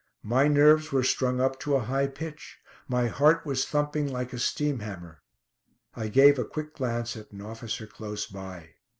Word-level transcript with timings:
My 0.23 0.47
nerves 0.47 0.91
were 0.91 1.03
strung 1.03 1.39
up 1.39 1.59
to 1.59 1.75
a 1.75 1.79
high 1.83 2.07
pitch; 2.07 2.57
my 2.87 3.05
heart 3.05 3.45
was 3.45 3.67
thumping 3.67 4.11
like 4.11 4.33
a 4.33 4.39
steam 4.39 4.79
hammer. 4.79 5.21
I 5.93 6.07
gave 6.07 6.39
a 6.39 6.43
quick 6.43 6.73
glance 6.73 7.15
at 7.15 7.29
an 7.31 7.39
officer 7.41 7.85
close 7.85 8.25
by. 8.25 8.69